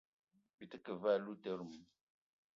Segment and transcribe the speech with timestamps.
[0.57, 1.85] Byi te ke ve aloutere mou?